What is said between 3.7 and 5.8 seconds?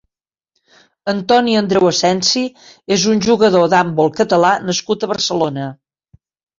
d'handbol catal̟à nascut a Barcelona.